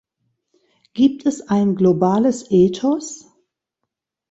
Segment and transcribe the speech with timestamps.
[0.95, 3.31] Gibt es ein globales Ethos?